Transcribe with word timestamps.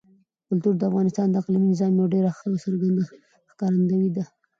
کلتور 0.47 0.73
د 0.77 0.83
افغانستان 0.89 1.27
د 1.29 1.35
اقلیمي 1.41 1.67
نظام 1.73 1.91
یوه 1.97 2.11
ډېره 2.13 2.29
ښه 2.37 2.45
او 2.51 2.55
څرګنده 2.63 3.03
ښکارندوی 3.51 4.09
ده. 4.15 4.23